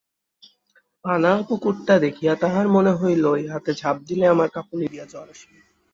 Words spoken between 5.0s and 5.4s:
জ্বর